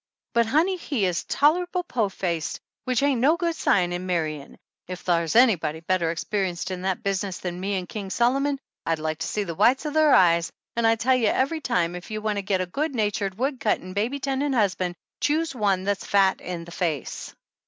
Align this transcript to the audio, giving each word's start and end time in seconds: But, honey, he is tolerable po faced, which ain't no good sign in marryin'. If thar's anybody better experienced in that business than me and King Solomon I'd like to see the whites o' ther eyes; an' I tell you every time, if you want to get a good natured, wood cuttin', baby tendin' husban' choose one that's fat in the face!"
But, 0.33 0.47
honey, 0.47 0.77
he 0.77 1.05
is 1.05 1.25
tolerable 1.25 1.83
po 1.83 2.09
faced, 2.09 2.59
which 2.85 3.03
ain't 3.03 3.21
no 3.21 3.37
good 3.37 3.55
sign 3.55 3.93
in 3.93 4.07
marryin'. 4.07 4.57
If 4.87 5.01
thar's 5.01 5.35
anybody 5.35 5.81
better 5.81 6.09
experienced 6.09 6.71
in 6.71 6.81
that 6.81 7.03
business 7.03 7.37
than 7.37 7.59
me 7.59 7.75
and 7.75 7.87
King 7.87 8.09
Solomon 8.09 8.57
I'd 8.83 8.97
like 8.97 9.19
to 9.19 9.27
see 9.27 9.43
the 9.43 9.53
whites 9.53 9.85
o' 9.85 9.93
ther 9.93 10.11
eyes; 10.11 10.51
an' 10.75 10.87
I 10.87 10.95
tell 10.95 11.15
you 11.15 11.27
every 11.27 11.61
time, 11.61 11.93
if 11.95 12.09
you 12.09 12.19
want 12.19 12.37
to 12.37 12.41
get 12.41 12.61
a 12.61 12.65
good 12.65 12.95
natured, 12.95 13.37
wood 13.37 13.59
cuttin', 13.59 13.93
baby 13.93 14.19
tendin' 14.19 14.53
husban' 14.53 14.95
choose 15.19 15.53
one 15.53 15.83
that's 15.83 16.03
fat 16.03 16.41
in 16.41 16.65
the 16.65 16.71
face!" 16.71 17.35